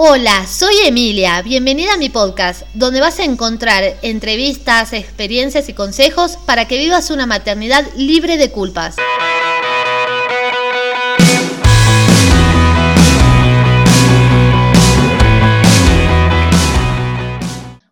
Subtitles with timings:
[0.00, 6.36] Hola, soy Emilia, bienvenida a mi podcast, donde vas a encontrar entrevistas, experiencias y consejos
[6.36, 8.94] para que vivas una maternidad libre de culpas.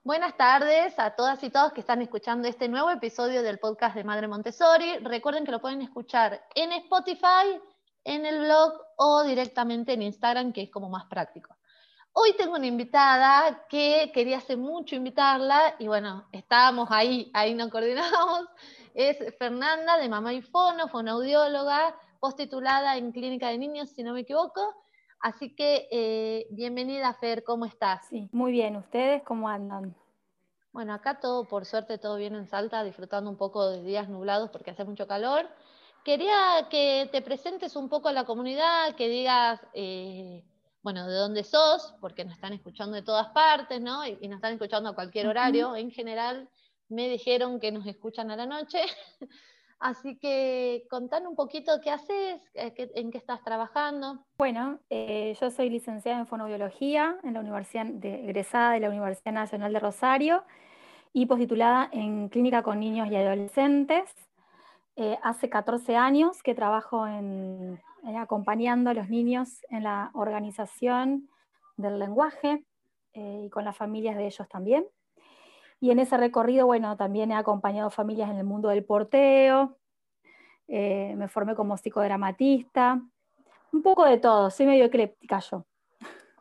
[0.04, 4.04] Buenas tardes a todas y todos que están escuchando este nuevo episodio del podcast de
[4.04, 4.98] Madre Montessori.
[4.98, 7.61] Recuerden que lo pueden escuchar en Spotify,
[8.04, 11.55] en el blog o directamente en Instagram, que es como más práctico.
[12.19, 17.69] Hoy tengo una invitada que quería hace mucho invitarla y bueno, estábamos ahí, ahí nos
[17.69, 18.48] coordinamos.
[18.95, 24.21] Es Fernanda de Mamá y Fono, fonoaudióloga, postitulada en Clínica de Niños, si no me
[24.21, 24.62] equivoco.
[25.21, 28.07] Así que eh, bienvenida, Fer, ¿cómo estás?
[28.09, 28.77] Sí, muy bien.
[28.77, 29.95] ¿Ustedes cómo andan?
[30.73, 34.48] Bueno, acá todo, por suerte, todo bien en Salta, disfrutando un poco de días nublados
[34.48, 35.46] porque hace mucho calor.
[36.02, 39.60] Quería que te presentes un poco a la comunidad, que digas...
[39.74, 40.43] Eh,
[40.86, 44.06] bueno, de dónde sos, porque nos están escuchando de todas partes, ¿no?
[44.06, 45.74] Y, nos están escuchando a cualquier horario.
[45.74, 46.48] En general,
[46.88, 48.78] me dijeron que nos escuchan a la noche.
[49.80, 54.24] Así que contame un poquito qué haces, eh, en qué estás trabajando.
[54.38, 59.32] Bueno, eh, yo soy licenciada en fonobiología, en la universidad de, egresada de la Universidad
[59.32, 60.45] Nacional de Rosario
[61.12, 64.09] y postitulada en clínica con niños y adolescentes.
[64.94, 71.28] Eh, hace 14 años que trabajo en eh, acompañando a los niños en la organización
[71.76, 72.65] del lenguaje
[73.15, 74.87] eh, y con las familias de ellos también.
[75.81, 79.77] Y en ese recorrido, bueno, también he acompañado familias en el mundo del porteo,
[80.69, 83.03] eh, me formé como psicodramatista,
[83.72, 85.65] un poco de todo, soy medio ecléptica yo.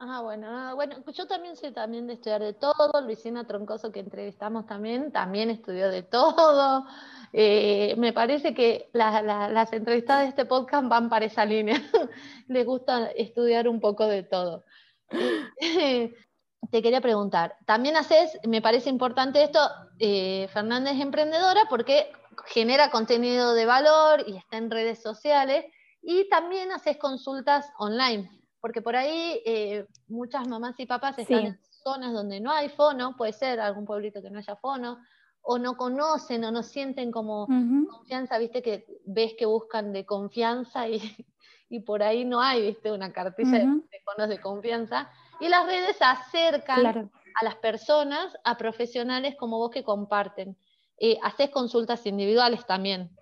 [0.07, 4.67] Ah, bueno, bueno, yo también soy también de estudiar de todo, Luisina Troncoso que entrevistamos
[4.67, 6.85] también, también estudió de todo,
[7.33, 11.81] eh, me parece que las entrevistas de este podcast van para esa línea.
[12.47, 14.65] Les gusta estudiar un poco de todo.
[15.09, 19.59] te quería preguntar, también haces, me parece importante esto,
[19.97, 22.11] eh, Fernández emprendedora porque
[22.45, 25.65] genera contenido de valor y está en redes sociales
[26.03, 28.29] y también haces consultas online,
[28.65, 33.15] porque por ahí eh, muchas mamás y papás están en zonas donde no hay fono,
[33.15, 34.97] puede ser algún pueblito que no haya fono,
[35.43, 40.87] o no conocen o no sienten como confianza, viste que ves que buscan de confianza
[40.87, 40.99] y,
[41.69, 45.11] y por ahí no hay, viste, una cartilla de conos de confianza.
[45.39, 50.57] Y las redes acercan a las personas, a profesionales como vos que comparten.
[50.97, 53.15] Eh, ¿Haces consultas individuales también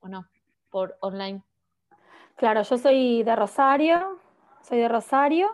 [0.00, 0.26] o no?
[0.68, 1.44] Por online.
[2.34, 4.19] Claro, yo soy de Rosario,
[4.62, 5.48] soy de Rosario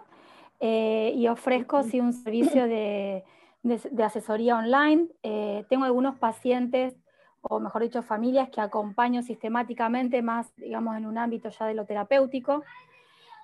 [0.61, 3.25] eh, y ofrezco sí, un servicio de
[3.67, 5.09] de, asesoría online.
[5.23, 6.95] Eh, tengo algunos pacientes,
[7.43, 11.85] o mejor dicho, familias que acompaño sistemáticamente, más, digamos, en un ámbito ya de lo
[11.85, 12.63] terapéutico.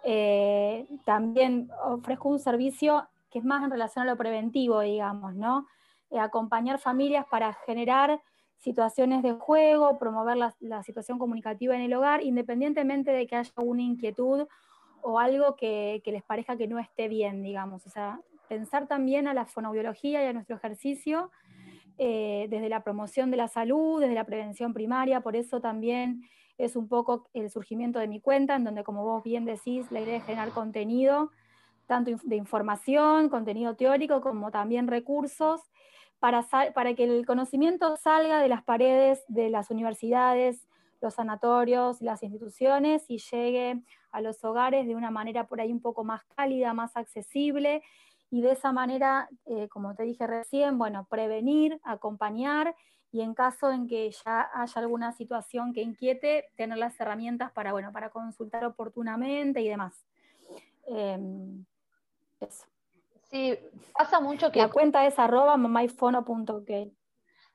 [0.04, 5.66] Eh, también ofrezco un servicio que es más en relación a lo preventivo, digamos, ¿no?
[6.18, 8.20] Acompañar familias para generar
[8.58, 13.82] situaciones de juego, promover la, situación comunicativa en el hogar, independientemente de que haya una
[13.82, 14.46] inquietud
[15.02, 17.86] o algo que, les parezca que no esté bien, digamos.
[17.86, 21.30] O sea, pensar también a la fonobiología y a nuestro ejercicio
[21.98, 26.22] eh, desde la promoción de la salud, desde la prevención primaria, por eso también
[26.58, 30.00] es un poco el surgimiento de mi cuenta, en donde, como vos bien decís, la
[30.00, 31.30] idea es generar contenido,
[31.86, 35.60] tanto de información, contenido teórico, como también recursos,
[36.18, 40.68] para, para que el conocimiento salga de las paredes de las universidades,
[41.02, 43.82] los sanatorios, las instituciones y llegue
[44.12, 47.82] a los hogares de una manera por ahí un poco más cálida, más accesible
[48.30, 52.74] y de esa manera, eh, como te dije recién, bueno, prevenir, acompañar
[53.10, 57.72] y en caso en que ya haya alguna situación que inquiete, tener las herramientas para,
[57.72, 60.06] bueno, para consultar oportunamente y demás.
[60.86, 61.64] Em,
[62.40, 62.64] eso.
[63.24, 63.58] Sí,
[63.92, 64.60] pasa mucho que...
[64.60, 66.70] La cuenta es arroba mamaifono.ok.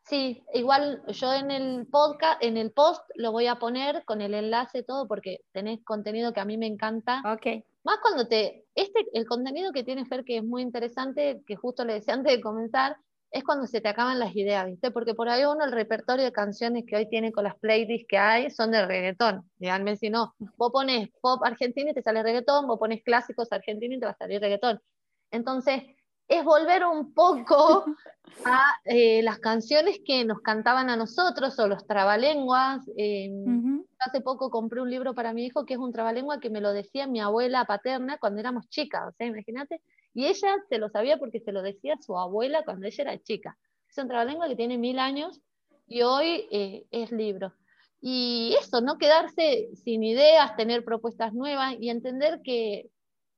[0.08, 4.34] Sí, igual yo en el podcast, en el post lo voy a poner con el
[4.34, 7.22] enlace todo porque tenés contenido que a mí me encanta.
[7.26, 7.64] Ok.
[7.84, 11.84] Más cuando te, este, el contenido que tiene Fer, que es muy interesante, que justo
[11.84, 12.96] le decía antes de comenzar,
[13.32, 14.92] es cuando se te acaban las ideas, ¿viste?
[14.92, 18.18] Porque por ahí uno el repertorio de canciones que hoy tiene con las playlists que
[18.18, 19.50] hay son de reggaetón.
[19.58, 23.98] Díganme si no, vos pones pop argentino y te sale reggaetón, vos pones clásicos argentinos
[23.98, 24.80] y te va a salir reggaetón.
[25.32, 25.84] Entonces,
[26.28, 27.86] es volver un poco
[28.46, 32.82] a eh, las canciones que nos cantaban a nosotros o los trabalenguas.
[32.98, 33.32] Eh,
[34.00, 36.74] hace poco compré un libro para mi hijo que es un trabalengua que me lo
[36.74, 39.82] decía mi abuela paterna cuando éramos chicas, o sea, imagínate,
[40.14, 43.58] y ella se lo sabía porque se lo decía su abuela cuando ella era chica.
[43.90, 45.40] Es un trabalengua que tiene mil años
[45.88, 47.54] y hoy eh, es libro.
[48.02, 52.90] Y eso, no quedarse sin ideas, tener propuestas nuevas y entender que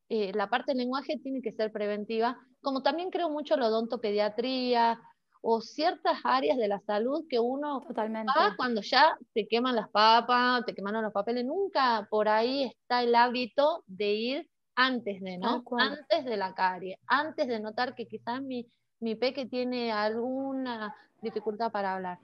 [0.09, 5.00] eh, la parte del lenguaje tiene que ser preventiva, como también creo mucho la odontopediatría
[5.42, 8.34] o ciertas áreas de la salud que uno Totalmente.
[8.38, 13.04] va cuando ya te queman las papas, te quemaron los papeles, nunca por ahí está
[13.04, 15.64] el hábito de ir antes de, ¿no?
[15.78, 18.66] Antes de la carie, antes de notar que quizás mi,
[19.00, 22.20] mi peque tiene alguna dificultad para hablar.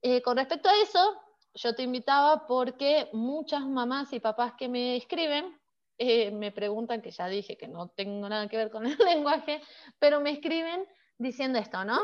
[0.00, 1.16] Eh, con respecto a eso,
[1.54, 5.56] yo te invitaba porque muchas mamás y papás que me escriben
[5.98, 9.60] eh, me preguntan, que ya dije que no tengo nada que ver con el lenguaje,
[9.98, 10.86] pero me escriben
[11.18, 12.00] diciendo esto, ¿no?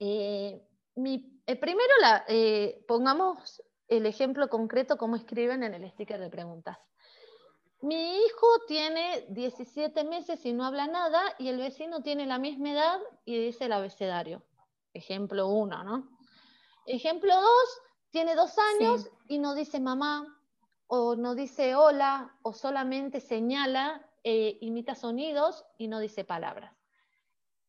[0.00, 0.60] Eh,
[1.60, 2.24] primero, la,
[2.86, 6.78] pongamos el ejemplo concreto como escriben en el sticker de preguntas.
[7.80, 12.72] Mi hijo tiene 17 meses y no habla nada y el vecino tiene la misma
[12.72, 14.42] edad y dice el abecedario.
[14.92, 16.08] Ejemplo 1, ¿no?
[16.86, 17.44] Ejemplo 2,
[18.10, 20.37] tiene dos años y no dice mamá,
[20.88, 26.74] o no dice hola, o solamente señala, eh, imita sonidos y no dice palabras.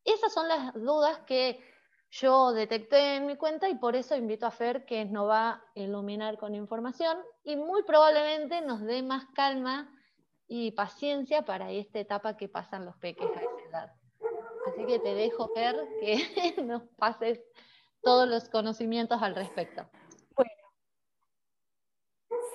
[0.04, 1.64] Esas son las dudas que
[2.12, 5.64] yo detecté en mi cuenta y por eso invito a Fer que nos va a
[5.76, 9.94] iluminar con información y muy probablemente nos dé más calma
[10.48, 13.94] y paciencia para esta etapa que pasan los peques a esa edad.
[14.68, 17.42] Así que te dejo, Fer, que nos pases
[18.02, 19.88] todos los conocimientos al respecto.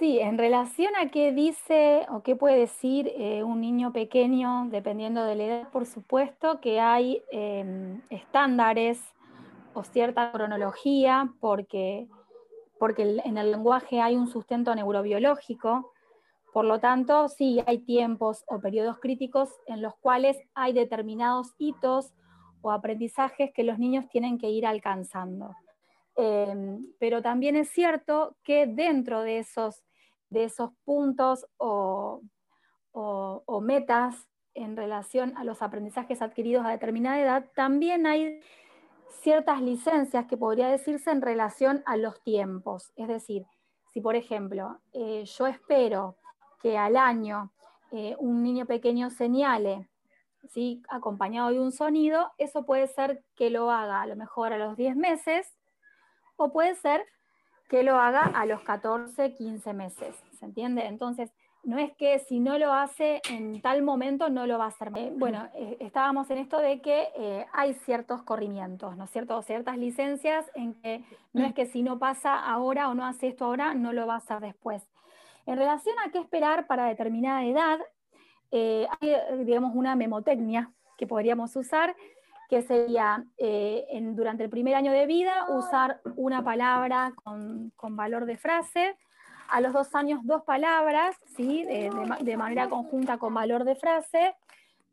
[0.04, 5.24] Sí, en relación a qué dice o qué puede decir eh, un niño pequeño, dependiendo
[5.24, 9.00] de la edad, por supuesto que hay em, estándares
[9.72, 12.06] o cierta cronología, porque,
[12.78, 15.90] porque en el lenguaje hay un sustento neurobiológico,
[16.52, 22.12] por lo tanto, sí hay tiempos o periodos críticos en los cuales hay determinados hitos
[22.60, 25.54] o aprendizajes que los niños tienen que ir alcanzando.
[26.16, 29.82] Em, pero también es cierto que dentro de esos,
[30.34, 32.20] de esos puntos o,
[33.62, 38.40] metas en relación a los aprendizajes adquiridos a determinada edad, también hay
[39.22, 42.92] ciertas licencias que podría decirse en relación a los tiempos.
[42.94, 43.46] Es decir,
[43.92, 46.16] si por ejemplo eh, yo espero
[46.60, 47.52] que al año
[47.90, 49.88] eh, un niño pequeño señale
[50.50, 50.82] ¿sí?
[50.88, 54.76] acompañado de un sonido, eso puede ser que lo haga a lo mejor a los
[54.76, 55.56] 10 meses
[56.36, 57.06] o puede ser
[57.74, 60.86] que lo haga a los 14, 15 meses, ¿se entiende?
[60.86, 61.32] Entonces,
[61.64, 64.92] no es que si no lo hace en tal momento no lo va a hacer.
[64.94, 69.42] Eh, bueno, eh, estábamos en esto de que eh, hay ciertos corrimientos, ¿no es cierto?
[69.42, 73.46] Ciertas licencias en que no es que si no pasa ahora o no hace esto
[73.46, 74.88] ahora, no lo va a hacer después.
[75.44, 77.80] En relación a qué esperar para determinada edad,
[78.52, 81.96] eh, hay, digamos, una memotecnia que podríamos usar,
[82.54, 88.36] que sería eh, durante el primer año de vida usar una palabra con, valor de
[88.36, 88.96] frase,
[89.48, 91.64] a los dos años dos palabras, ¿sí?
[91.64, 94.36] de, manera conjunta con valor de frase,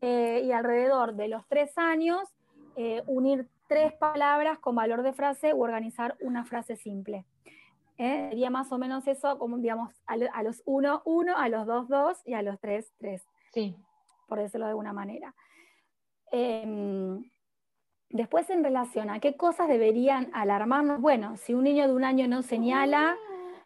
[0.02, 2.24] y alrededor de los tres años
[3.06, 7.26] unir tres palabras con valor de frase u organizar una frase simple.
[7.96, 11.88] Sería más o menos eso, como digamos, a, a los uno, uno, a los dos,
[11.88, 13.24] dos y a los tres, tres.
[13.54, 13.76] Sí.
[14.28, 15.36] Por decirlo de alguna manera.
[18.14, 22.28] Después, en relación a qué cosas deberían alarmarnos, bueno, si un niño de un año
[22.28, 23.16] no señala,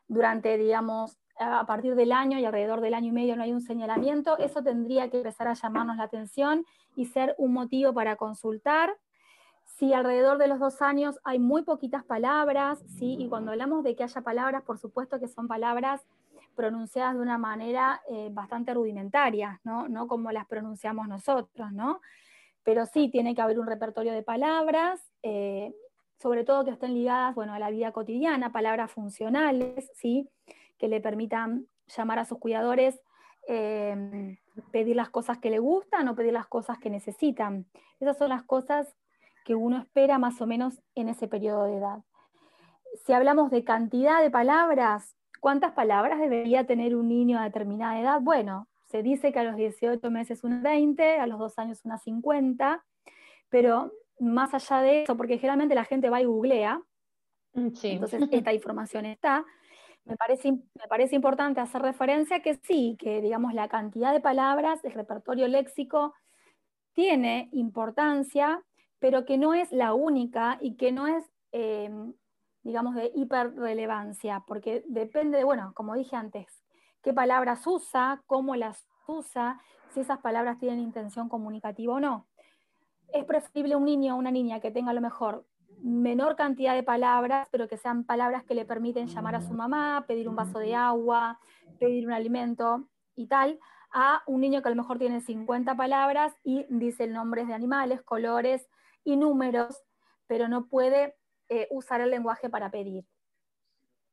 [0.07, 3.61] durante, digamos, a partir del año y alrededor del año y medio no hay un
[3.61, 6.65] señalamiento, eso tendría que empezar a llamarnos la atención
[6.95, 8.95] y ser un motivo para consultar.
[9.65, 13.17] Si alrededor de los dos años hay muy poquitas palabras, ¿sí?
[13.19, 16.05] y cuando hablamos de que haya palabras, por supuesto que son palabras
[16.55, 19.89] pronunciadas de una manera eh, bastante rudimentaria, ¿no?
[19.89, 20.07] ¿no?
[20.07, 21.99] como las pronunciamos nosotros, ¿no?
[22.65, 25.73] Pero sí tiene que haber un repertorio de palabras, eh,
[26.21, 30.29] sobre todo que estén ligadas bueno, a la vida cotidiana, palabras funcionales, ¿sí?
[30.77, 32.99] que le permitan llamar a sus cuidadores,
[33.47, 34.37] eh,
[34.71, 37.65] pedir las cosas que le gustan o pedir las cosas que necesitan.
[38.01, 38.93] Esas son las cosas
[39.45, 41.99] que uno espera más o menos en ese periodo de edad.
[43.05, 48.19] Si hablamos de cantidad de palabras, ¿Cuántas palabras debería tener un niño a determinada edad?
[48.19, 52.03] Bueno, se dice que a los 18 meses unas 20, a los 2 años unas
[52.03, 52.83] 50,
[53.49, 56.81] pero más allá de eso, porque generalmente la gente va y googlea,
[57.53, 59.45] mm, entonces esta información está,
[60.05, 64.83] me parece, me parece importante hacer referencia que sí, que digamos la cantidad de palabras,
[64.83, 66.13] el repertorio léxico
[66.93, 68.63] tiene importancia,
[68.99, 71.89] pero que no es la única y que no es eh,
[72.65, 76.47] digamos, de hiperrelevancia, porque depende de, bueno, como dije antes,
[77.05, 82.25] qué palabras usa, cómo las usa, si esas palabras tienen intención comunicativa o no.
[83.13, 85.45] Es preferible un niño o una niña que tenga a lo mejor
[85.83, 90.05] menor cantidad de palabras, pero que sean palabras que le permiten llamar a su mamá,
[90.07, 91.39] pedir un vaso de agua,
[91.79, 93.59] pedir un alimento y tal,
[93.93, 98.01] a un niño que a lo mejor tiene 50 palabras y dice nombres de animales,
[98.01, 98.67] colores
[99.03, 99.83] y números,
[100.25, 101.15] pero no puede
[101.49, 103.05] eh, usar el lenguaje para pedir.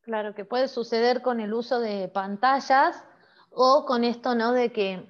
[0.03, 3.05] Claro, que puede suceder con el uso de pantallas
[3.51, 4.53] o con esto, ¿no?
[4.53, 5.07] De que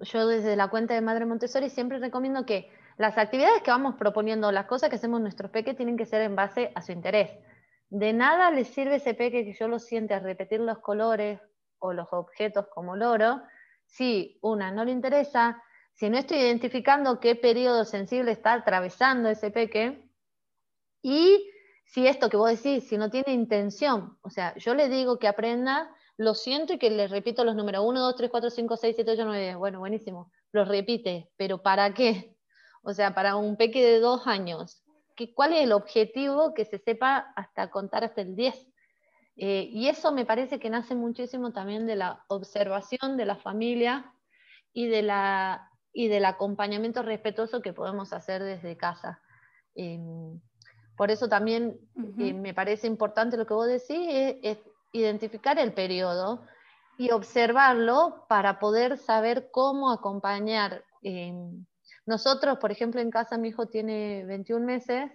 [0.00, 4.52] yo desde la cuenta de Madre Montessori siempre recomiendo que las actividades que vamos proponiendo,
[4.52, 7.30] las cosas que hacemos nuestros peques tienen que ser en base a su interés.
[7.90, 11.40] De nada les sirve ese peque que yo lo siente a repetir los colores
[11.78, 13.42] o los objetos como loro,
[13.84, 15.62] si una no le interesa,
[15.92, 20.08] si no estoy identificando qué periodo sensible está atravesando ese peque,
[21.02, 21.50] y
[21.86, 25.28] si esto que vos decís, si no tiene intención, o sea, yo le digo que
[25.28, 28.96] aprenda, lo siento y que le repito los números 1, 2, 3, 4, 5, 6,
[28.96, 32.36] 7, 8, 9, bueno, buenísimo, los repite, pero ¿para qué?
[32.82, 34.82] O sea, para un peque de dos años,
[35.34, 38.54] ¿cuál es el objetivo que se sepa hasta contar hasta el 10?
[39.36, 44.12] Eh, y eso me parece que nace muchísimo también de la observación de la familia
[44.72, 49.20] y, de la, y del acompañamiento respetuoso que podemos hacer desde casa.
[49.74, 50.40] Em,
[50.96, 51.78] por eso también
[52.18, 54.58] eh, me parece importante lo que vos decís, es,
[54.92, 56.42] identificar el periodo
[56.96, 60.84] y observarlo para poder saber cómo acompañar.
[61.02, 61.66] Em,
[62.06, 65.10] nosotros, por ejemplo, en casa mi hijo tiene 21 meses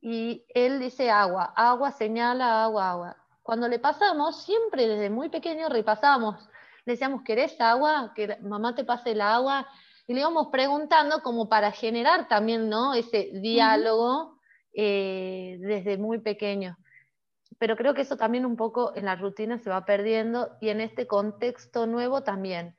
[0.00, 3.16] y él dice agua, agua señala, agua, agua.
[3.44, 6.48] Cuando le pasamos, siempre desde muy pequeño repasamos.
[6.84, 8.12] Le decíamos, ¿querés agua?
[8.16, 9.68] Que mamá te pase el agua.
[10.08, 12.94] Y le íbamos preguntando como para generar también ¿no?
[12.94, 14.31] ese diálogo
[14.74, 16.76] eh, desde muy pequeño.
[17.58, 20.80] Pero creo que eso también un poco en la rutina se va perdiendo y en
[20.80, 22.74] este contexto nuevo también.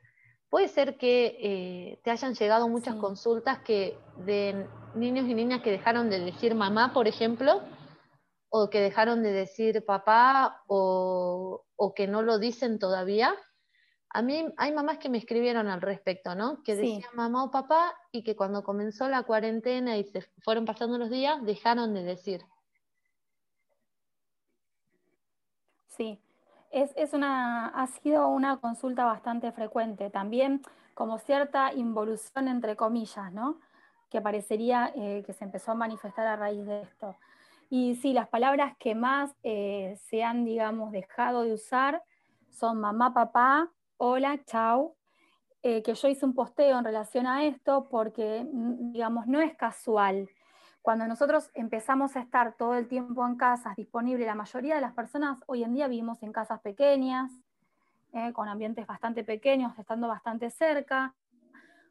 [0.50, 5.70] Puede ser que eh, te hayan llegado muchas consultas que de niños y niñas que
[5.70, 7.62] dejaron de decir mamá, por ejemplo,
[8.50, 11.64] o que dejaron de decir papá o,
[11.96, 13.34] que no lo dicen todavía.
[14.14, 16.62] A mí hay mamás que me escribieron al respecto, ¿no?
[16.62, 20.98] Que decían mamá o papá y que cuando comenzó la cuarentena y se fueron pasando
[20.98, 22.40] los días, dejaron de decir.
[25.88, 26.20] Sí,
[26.70, 30.10] es, una, ha sido una consulta bastante frecuente.
[30.10, 30.62] También
[30.94, 33.58] como cierta involución, entre comillas, ¿no?
[34.10, 37.16] Que parecería eh, que se empezó a manifestar a raíz de esto.
[37.68, 42.04] Y sí, las palabras que más eh, se han, digamos, dejado de usar
[42.48, 43.72] son mamá, papá,
[44.06, 44.96] hola, chau,
[45.62, 49.56] eh, que yo hice un posteo en relación a esto porque, mm, digamos, no es
[49.56, 50.28] casual
[50.82, 54.92] cuando nosotros empezamos a estar todo el tiempo en casas disponibles, la mayoría de las
[54.92, 57.32] personas hoy en día vivimos en casas pequeñas,
[58.12, 61.14] eh, con ambientes bastante pequeños, estando bastante cerca.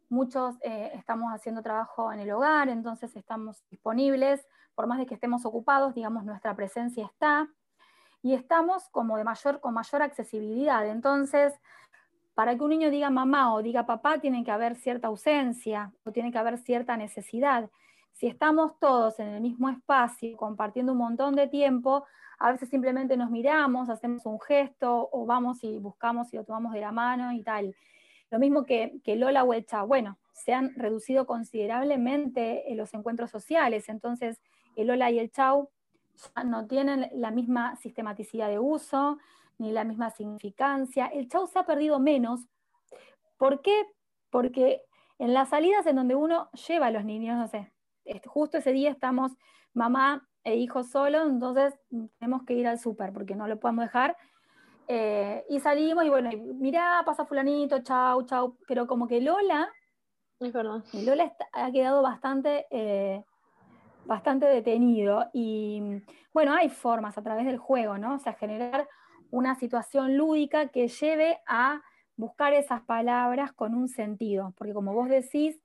[0.09, 5.15] Muchos eh, estamos haciendo trabajo en el hogar, entonces estamos disponibles, por más de que
[5.15, 7.49] estemos ocupados, digamos, nuestra presencia está.
[8.21, 10.87] Y estamos como de mayor, con mayor accesibilidad.
[10.87, 11.59] Entonces,
[12.33, 16.11] para que un niño diga mamá o diga papá, tiene que haber cierta ausencia o
[16.11, 17.69] tiene que haber cierta necesidad
[18.13, 22.05] si estamos todos en el mismo espacio, compartiendo un montón de tiempo,
[22.39, 26.73] a veces simplemente nos miramos, hacemos un gesto o vamos y buscamos y lo tomamos
[26.73, 27.75] de la mano y tal.
[28.29, 29.65] Lo mismo que, que Lola o el.
[29.87, 34.39] Bueno, se han reducido considerablemente los encuentros sociales, entonces
[34.75, 35.69] el Lola y el Chau
[36.45, 39.17] no tienen la misma sistematicidad de uso
[39.57, 41.07] ni la misma significancia.
[41.07, 42.47] El Chau se ha perdido menos.
[43.37, 43.85] ¿Por qué?
[44.29, 44.81] Porque
[45.19, 47.71] en las salidas en donde uno lleva a los niños, no sé,
[48.25, 49.31] justo ese día estamos
[49.73, 51.73] mamá e hijo solo, entonces
[52.19, 54.17] tenemos que ir al súper porque no lo podemos dejar.
[54.87, 59.69] Eh, y salimos y bueno, mirá, pasa fulanito, chau, chau, pero como que Lola,
[60.39, 60.83] es verdad.
[60.93, 63.23] Lola ha quedado bastante, eh,
[64.05, 66.01] bastante detenido y
[66.33, 68.15] bueno, hay formas a través del juego, ¿no?
[68.15, 68.87] O sea, generar
[69.33, 71.81] una situación lúdica que lleve a
[72.17, 75.59] buscar esas palabras con un sentido, porque como vos decís,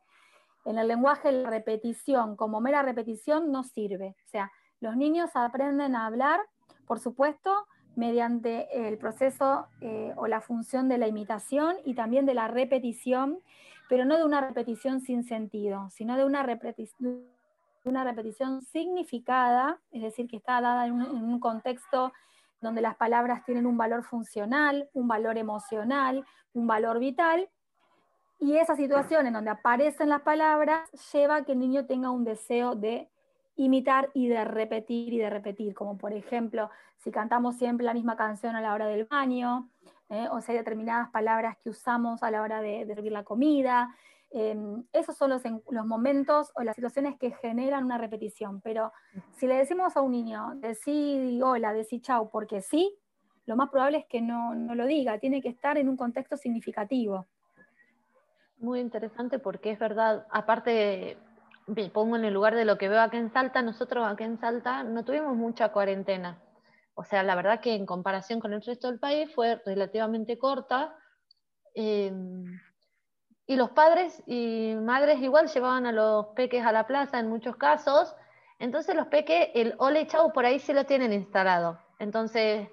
[0.64, 4.16] en el lenguaje la repetición como mera repetición no sirve.
[4.24, 6.40] O sea, los niños aprenden a hablar,
[6.86, 12.32] por supuesto, mediante el proceso eh, o la función de la imitación y también de
[12.32, 13.38] la repetición,
[13.90, 16.40] pero no de una repetición sin sentido, sino de una,
[17.84, 22.14] una repetición significada, es decir, que está dada en un contexto
[22.60, 27.48] donde las palabras tienen un valor funcional, un valor emocional, un valor vital,
[28.40, 32.24] y esa situación en donde aparecen las palabras lleva a que el niño tenga un
[32.24, 33.10] deseo de
[33.56, 38.16] imitar y de repetir y de repetir, como por ejemplo, si cantamos siempre la misma
[38.16, 39.68] canción a la hora del baño,
[40.08, 43.94] eh, o si hay determinadas palabras que usamos a la hora de, servir la comida.
[44.30, 48.60] Em, esos son los, los, momentos o las situaciones que generan una repetición.
[48.60, 48.92] Pero
[49.36, 52.94] si le decimos a un niño, decí hola, decí chau, porque sí,
[53.46, 56.36] lo más probable es que no, no lo diga, tiene que estar en un contexto
[56.36, 57.26] significativo.
[58.58, 61.16] Muy interesante porque es verdad, aparte,
[61.66, 64.38] me pongo en el lugar de lo que veo aquí en Salta, nosotros aquí en
[64.38, 66.38] Salta no tuvimos mucha cuarentena.
[66.94, 70.94] O sea, la verdad que en comparación con el resto del país fue relativamente corta.
[71.74, 72.12] Eh,
[73.48, 77.56] y los padres y madres igual llevaban a los peques a la plaza en muchos
[77.56, 78.14] casos.
[78.58, 81.80] Entonces los peques, el ole chau por ahí sí lo tienen instalado.
[81.98, 82.68] Entonces,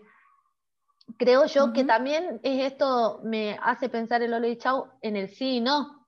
[1.17, 5.57] creo yo que también es esto me hace pensar el ole chau en el sí
[5.57, 6.05] y no.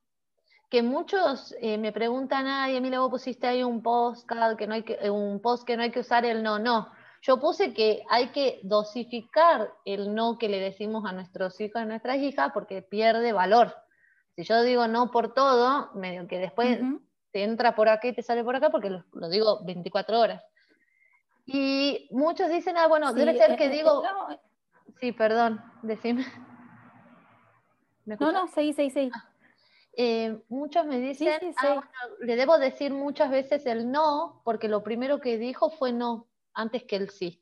[0.70, 4.84] Que muchos eh, me preguntan, ay, Emilia, vos pusiste ahí un post, que no hay
[4.84, 6.92] que, eh, un post que no hay que usar el no, no.
[7.22, 11.84] Yo puse que hay que dosificar el no que le decimos a nuestros hijos y
[11.84, 13.87] a nuestras hijas porque pierde valor.
[14.38, 16.79] Si yo digo no por todo, medio que después
[17.32, 20.46] te entra por acá y te sale por acá porque lo, digo 24 horas.
[21.48, 24.03] Y muchos dicen, ah, bueno, debe ser que eh, eh, digo...
[25.00, 26.24] Sí, perdón, decime.
[28.06, 29.10] no, no, sí, sí, sí.
[30.50, 31.82] muchos me dicen, ah,
[32.20, 36.84] le debo decir muchas veces el no, porque lo primero que dijo fue no, antes
[36.84, 37.41] que el sí.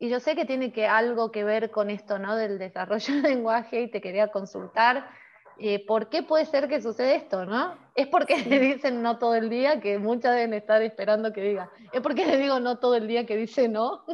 [0.00, 2.34] Y yo sé que tiene que algo que ver con esto, ¿no?
[2.34, 5.21] Del desarrollo del lenguaje y te quería consultar
[5.64, 7.74] eh, ¿por qué puede ser que sucede esto, no?
[7.94, 11.70] Es porque le dicen no todo el día, que muchas deben estar esperando que diga.
[11.92, 14.04] Es porque le digo no todo el día que dice no.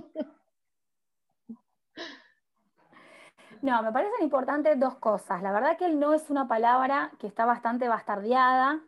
[3.60, 5.42] No, me parecen importantes dos cosas.
[5.42, 8.80] La verdad que el no es una palabra que está bastante bastardeada,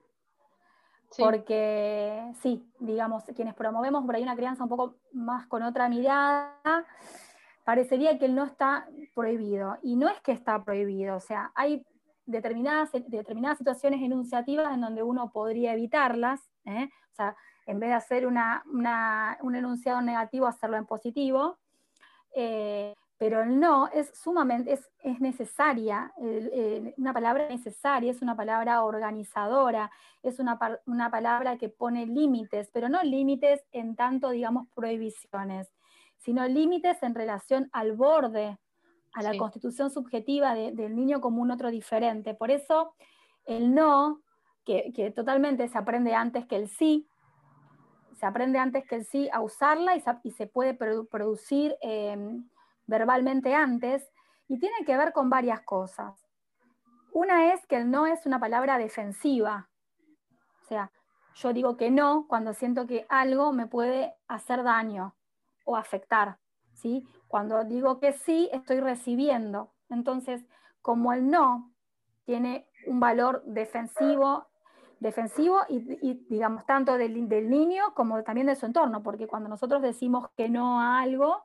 [1.19, 6.87] porque sí, digamos, quienes promovemos por ahí una crianza un poco más con otra mirada,
[7.64, 9.76] parecería que el no está prohibido.
[9.83, 11.85] Y no es que está prohibido, o sea, hay
[12.31, 16.89] determinadas, determinadas situaciones enunciativas en donde uno podría evitarlas, ¿eh?
[17.13, 21.59] o sea, en vez de hacer un enunciado negativo, hacerlo en positivo,
[22.35, 26.11] eh, pero el no es sumamente, es, es necesaria,
[26.97, 29.91] una palabra necesaria, es una palabra organizadora,
[30.23, 35.69] es una, una palabra que pone límites, pero no límites en tanto, digamos, prohibiciones,
[36.16, 38.59] sino límites en relación al borde
[39.12, 42.35] a la constitución subjetiva del niño como un otro diferente.
[42.35, 42.94] Por eso
[43.44, 44.23] el no,
[44.64, 47.09] que, totalmente se aprende antes que el sí,
[48.14, 52.49] se aprende antes que el sí a usarla y se, puede producir em,
[52.87, 54.09] verbalmente antes,
[54.46, 56.14] y tiene que ver con varias cosas.
[57.12, 59.68] Una es que el no es una palabra defensiva,
[60.62, 60.92] o sea,
[61.35, 65.16] yo digo que no cuando siento que algo me puede hacer daño
[65.64, 66.38] o afectar,
[67.29, 69.71] Cuando digo que sí, estoy recibiendo.
[69.88, 70.45] Entonces,
[70.83, 71.71] como el no
[72.25, 74.47] tiene un valor defensivo,
[75.01, 80.29] defensivo y, digamos, tanto del, niño como también de su entorno, porque cuando nosotros decimos
[80.37, 81.45] que no a algo,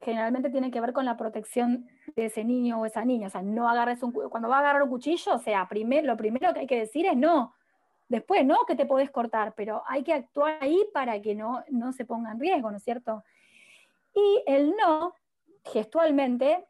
[0.00, 3.26] generalmente tiene que ver con la protección de ese niño o esa niña.
[3.26, 5.68] O sea, no agarres un, cuando va a agarrar un cuchillo, o sea,
[6.02, 7.54] lo primero que hay que decir es no.
[8.08, 11.92] Después, no que te podés cortar, pero hay que actuar ahí para que no, no
[11.92, 13.24] se ponga en riesgo, ¿no es cierto?
[14.16, 15.12] Y el no,
[15.62, 16.66] gestualmente,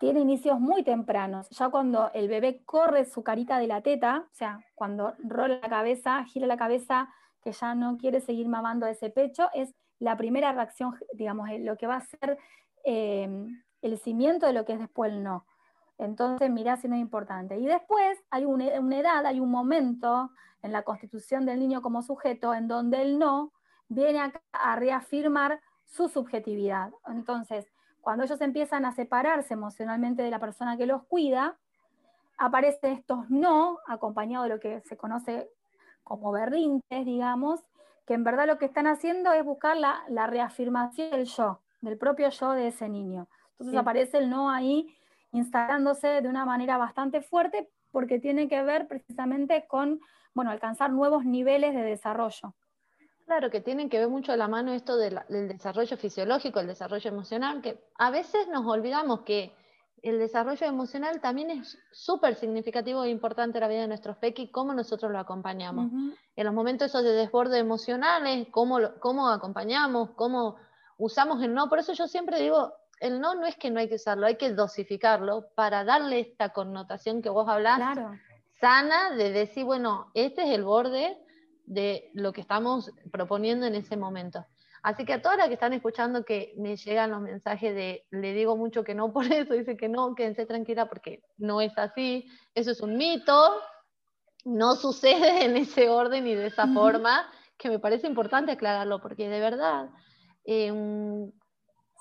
[0.00, 1.48] tiene inicios muy tempranos.
[1.50, 5.68] Ya cuando el bebé corre su carita de la teta, o sea, cuando rola la
[5.68, 7.08] cabeza, gira la cabeza,
[7.42, 11.86] que ya no quiere seguir mamando ese pecho, es la primera reacción, digamos, lo que
[11.86, 12.38] va a ser
[12.82, 15.46] em, el cimiento de lo que es después el no.
[15.96, 17.56] Entonces, mirá si no es importante.
[17.56, 20.30] Y después hay una, edad, hay un momento
[20.62, 23.52] en la constitución del niño como sujeto en donde el no
[23.88, 26.92] viene a reafirmar su subjetividad.
[27.06, 27.66] Entonces,
[28.00, 31.58] cuando ellos empiezan a separarse emocionalmente de la persona que los cuida,
[32.38, 35.50] aparecen estos no, acompañados de lo que se conoce
[36.04, 37.60] como berrinches, digamos,
[38.06, 42.30] que en verdad lo que están haciendo es buscar la, reafirmación del yo, del propio
[42.30, 43.28] yo de ese niño.
[43.52, 44.96] Entonces aparece el no ahí
[45.32, 50.00] instalándose de una manera bastante fuerte porque tiene que ver precisamente con,
[50.32, 52.54] bueno, alcanzar nuevos niveles de desarrollo.
[53.28, 57.10] Claro, que tienen que ver mucho de la mano esto del desarrollo fisiológico, el desarrollo
[57.10, 59.54] emocional, que a veces nos olvidamos que
[60.02, 64.50] el desarrollo emocional también es súper significativo e importante en la vida de nuestros pequis,
[64.50, 65.92] cómo nosotros lo acompañamos.
[66.36, 70.56] En los momentos esos de desborde emocionales, cómo, cómo acompañamos, cómo
[70.96, 71.68] usamos el no.
[71.68, 74.36] Por eso yo siempre digo, el no no es que no hay que usarlo, hay
[74.36, 77.98] que dosificarlo para darle esta connotación que vos hablás,
[78.58, 81.18] sana, de decir, bueno, este es el borde,
[81.68, 84.44] de lo que estamos proponiendo en ese momento.
[84.82, 88.32] Así que a todas las que están escuchando que me llegan los mensajes de le
[88.32, 92.26] digo mucho que no por eso, dice que no, quédense tranquila porque no es así,
[92.54, 93.60] eso es un mito,
[94.44, 99.28] no sucede en ese orden y de esa forma, que me parece importante aclararlo porque
[99.28, 99.90] de verdad
[100.44, 101.30] em,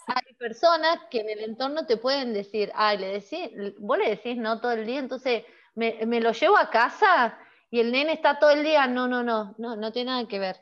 [0.08, 3.49] hay personas que en el entorno te pueden decir, ay, le decís,
[3.80, 5.43] vos le decís no todo el día, entonces
[5.75, 7.38] me, me lo llevo a casa
[7.69, 10.39] y el nene está todo el día, no, no, no, no, no tiene nada que
[10.39, 10.58] ver.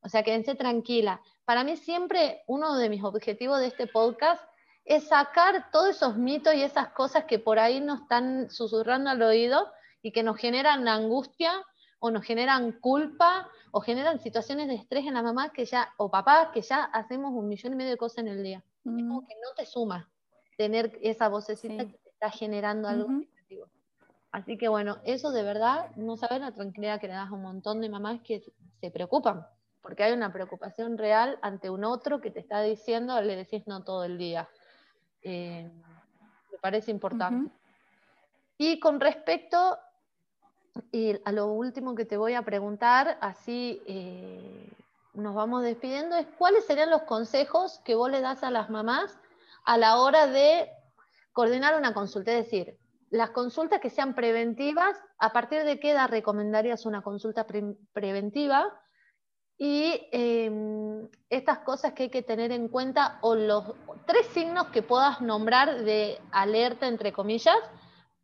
[0.00, 1.20] O sea, quédense tranquila.
[1.44, 4.42] Para mí siempre uno de mis objetivos de este podcast
[4.84, 9.22] es sacar todos esos mitos y esas cosas que por ahí nos están susurrando al
[9.22, 9.70] oído
[10.02, 11.52] y que nos generan angustia
[12.00, 16.10] o nos generan culpa o generan situaciones de estrés en la mamá que ya, o
[16.10, 18.64] papá, que ya hacemos un millón y medio de cosas en el día.
[18.84, 20.10] Es como que no te suma
[20.58, 23.08] tener esa vocecita que te está generando algo.
[24.32, 27.42] Así que bueno, eso de verdad, no sabes la tranquilidad que le das a un
[27.42, 28.42] montón de mamás que
[28.80, 29.46] se preocupan,
[29.82, 33.84] porque hay una preocupación real ante un otro que te está diciendo, le decís no
[33.84, 34.48] todo el día.
[35.22, 35.70] Eh,
[36.50, 37.52] me parece importante.
[38.56, 39.78] Y con respecto
[41.24, 44.72] a lo último que te voy a preguntar, así eh,
[45.12, 49.18] nos vamos despidiendo, es cuáles serían los consejos que vos le das a las mamás
[49.64, 50.70] a la hora de
[51.34, 52.32] coordinar una consulta.
[52.32, 52.78] Es decir,
[53.12, 57.46] las consultas que sean preventivas, ¿a partir de qué edad recomendarías una consulta
[57.92, 58.72] preventiva?
[59.58, 63.74] Y em, estas cosas que hay que tener en cuenta o los
[64.06, 67.58] tres signos que puedas nombrar de alerta, entre comillas,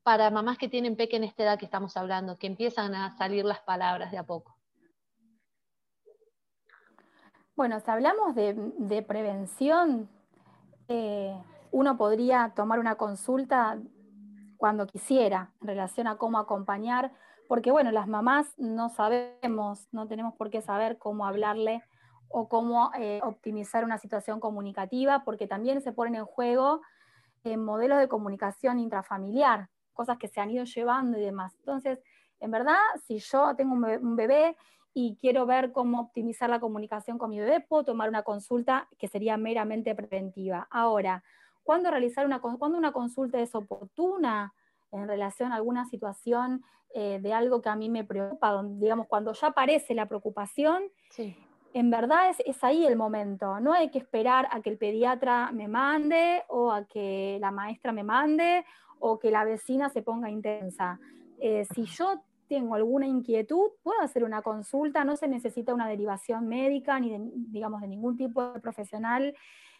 [0.03, 3.44] para mamás que tienen peque en esta edad que estamos hablando, que empiezan a salir
[3.44, 4.57] las palabras de a poco?
[7.55, 10.09] Bueno, si hablamos de, prevención,
[10.88, 11.37] eh,
[11.72, 13.79] uno podría tomar una consulta
[14.58, 17.12] cuando quisiera en relación a cómo acompañar,
[17.48, 21.82] porque bueno, las mamás no sabemos, no tenemos por qué saber cómo hablarle
[22.28, 26.82] o cómo eh, optimizar una situación comunicativa, porque también se ponen en juego
[27.44, 31.54] eh, modelos de comunicación intrafamiliar, cosas que se han ido llevando y demás.
[31.60, 32.00] Entonces,
[32.40, 34.56] en verdad, si yo tengo un bebé,
[35.00, 39.06] y quiero ver cómo optimizar la comunicación con mi bebé, puedo tomar una consulta que
[39.06, 40.66] sería meramente preventiva.
[40.72, 41.22] Ahora,
[41.68, 44.54] ¿cuándo realizar una, cuando una consulta es oportuna
[44.90, 46.62] en relación a alguna situación
[46.94, 48.52] eh, de algo que a mí me preocupa?
[48.52, 50.85] Donde, digamos, cuando ya aparece la preocupación,
[51.74, 53.61] en verdad es, es, ahí el momento.
[53.61, 57.92] No hay que esperar a que el pediatra me mande o a que la maestra
[57.92, 58.64] me mande
[58.98, 60.98] o que la vecina se ponga intensa.
[61.38, 66.48] Eh, si yo tengo alguna inquietud, puedo hacer una consulta, no se necesita una derivación
[66.48, 69.35] médica ni de, digamos, de ningún tipo de profesional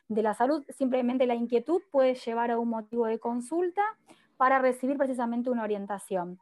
[0.09, 3.83] de la salud, simplemente la inquietud puede llevar a un motivo de consulta
[4.37, 6.38] para recibir precisamente una orientación.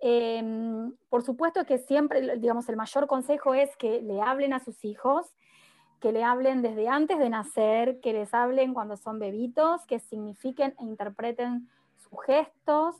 [0.00, 4.84] Em, por supuesto que siempre, digamos, el mayor consejo es que le hablen a sus
[4.84, 5.34] hijos,
[6.00, 10.74] que le hablen desde antes de nacer, que les hablen cuando son bebitos, que signifiquen
[10.78, 11.68] e interpreten
[12.26, 12.96] gestos,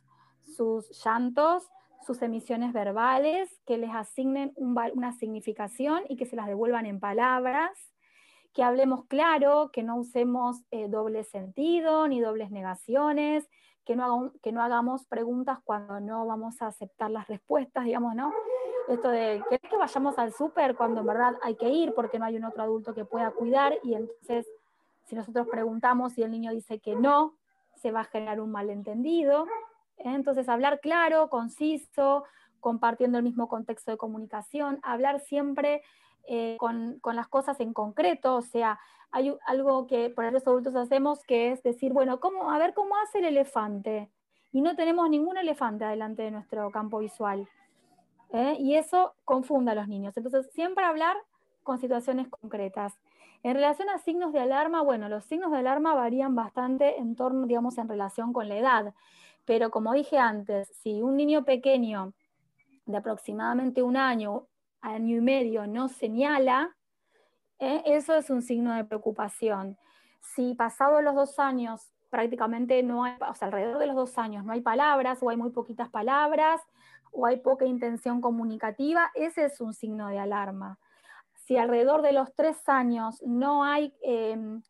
[0.56, 1.68] sus llantos,
[2.06, 7.93] sus emisiones verbales, que les asignen una significación y que se las devuelvan en palabras,
[8.54, 13.48] que hablemos claro, que no usemos eh, doble sentido ni dobles negaciones,
[13.84, 18.32] que no, que no hagamos preguntas cuando no vamos a aceptar las respuestas, digamos, ¿no?
[18.88, 22.26] Esto de, ¿querés que vayamos al súper cuando en verdad hay que ir porque no
[22.26, 23.78] hay un otro adulto que pueda cuidar?
[23.82, 24.46] Y entonces,
[25.04, 27.34] si nosotros preguntamos y el niño dice que no,
[27.74, 29.46] se va a generar un malentendido.
[29.96, 32.24] Entonces, hablar claro, conciso,
[32.60, 35.82] compartiendo el mismo contexto de comunicación, hablar siempre
[36.26, 38.78] eh, con, las cosas en concreto, o sea,
[39.10, 42.96] hay algo que por los adultos hacemos que es decir, bueno, ¿cómo, a ver cómo
[42.96, 44.10] hace el elefante.
[44.52, 47.48] Y no tenemos ningún elefante adelante de nuestro campo visual.
[48.32, 48.56] ¿eh?
[48.58, 50.16] Y eso confunde a los niños.
[50.16, 51.16] Entonces, siempre hablar
[51.62, 52.94] con situaciones concretas.
[53.42, 57.46] En relación a signos de alarma, bueno, los signos de alarma varían bastante en torno,
[57.46, 58.94] digamos, en relación con la edad.
[59.44, 62.14] Pero como dije antes, si un niño pequeño
[62.86, 64.46] de aproximadamente un año,
[64.84, 66.76] año y medio no señala,
[67.58, 67.82] ¿eh?
[67.86, 69.76] eso es un signo de preocupación.
[70.20, 74.44] Si pasado los dos años prácticamente no hay, o sea, alrededor de los dos años
[74.44, 76.60] no hay palabras o hay muy poquitas palabras
[77.12, 80.78] o hay poca intención comunicativa, ese es un signo de alarma
[81.46, 84.62] si alrededor de los tres años no hay em,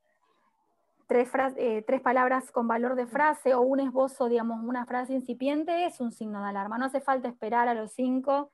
[1.09, 6.01] eh, tres, palabras con valor de frase o un esbozo, digamos, una frase incipiente, es
[6.01, 6.79] un signo de alarma.
[6.79, 8.51] No hace falta esperar a los cinco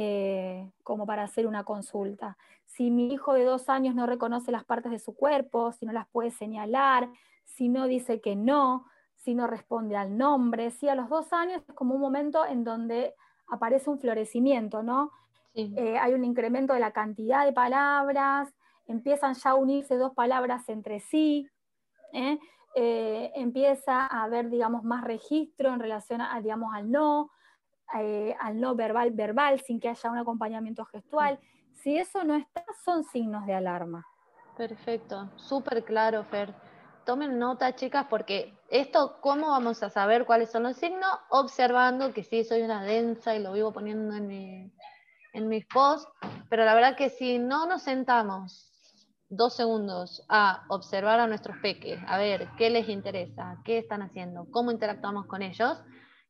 [0.00, 2.38] eh, como para hacer una consulta.
[2.66, 5.92] Si mi hijo de dos años no reconoce las partes de su cuerpo, si no
[5.92, 7.10] las puede señalar,
[7.44, 11.64] si no dice que no, si no responde al nombre, si a los dos años
[11.66, 13.12] es como un momento en donde
[13.48, 15.10] aparece un florecimiento, ¿no?
[15.54, 18.54] Eh, hay un incremento de la cantidad de palabras,
[18.86, 21.48] empiezan ya a unirse dos palabras entre sí,
[22.12, 22.38] ¿eh?
[22.76, 27.32] Eh, empieza a haber, digamos, más registro en relación a, digamos, al no,
[27.88, 31.38] al no verbal, verbal, sin que haya un acompañamiento gestual.
[31.72, 34.04] Si eso no está, son signos de alarma.
[34.56, 36.52] Perfecto, súper claro, Fer.
[37.06, 41.08] tomen nota, chicas, porque esto, ¿cómo vamos a saber cuáles son los signos?
[41.30, 44.72] Observando que sí, soy una densa y lo vivo poniendo en, mi,
[45.32, 46.10] en mis posts,
[46.50, 48.68] pero la verdad que si no nos sentamos
[49.30, 54.46] dos segundos a observar a nuestros peques, a ver qué les interesa, qué están haciendo,
[54.50, 55.78] cómo interactuamos con ellos,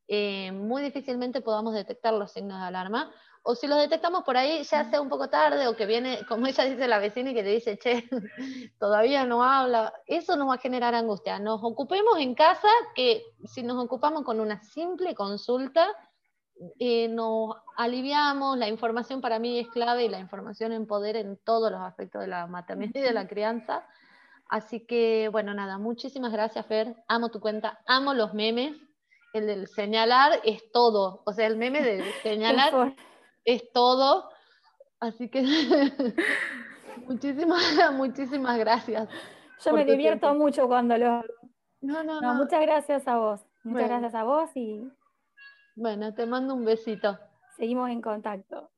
[0.09, 3.12] eh, muy difícilmente podamos detectar los signos de alarma.
[3.42, 6.47] O si los detectamos por ahí, ya sea un poco tarde, o que viene, como
[6.47, 8.09] ella dice, la vecina y que te dice, che,
[8.79, 11.38] todavía no habla, eso nos va a generar angustia.
[11.38, 15.87] Nos ocupemos en casa, que si nos ocupamos con una simple consulta,
[16.79, 21.71] eh, nos aliviamos, la información para mí es clave y la información empodera en todos
[21.71, 23.87] los aspectos de la maternidad y de la crianza.
[24.49, 26.97] Así que, bueno, nada, muchísimas gracias, Fer.
[27.07, 28.88] Amo tu cuenta, amo los memes.
[29.38, 31.22] El del señalar es todo.
[31.24, 32.94] O sea, el meme de señalar
[33.44, 34.31] es todo.
[35.01, 35.42] Así que
[37.07, 37.62] muchísimas,
[37.94, 39.09] muchísimas gracias.
[39.64, 41.22] Yo me divierto mucho cuando lo...
[41.81, 43.40] No, no, no, Muchas gracias a vos.
[43.64, 44.90] Muchas gracias a vos y
[45.81, 47.16] bueno, te mando un besito.
[47.57, 48.68] Seguimos en contacto.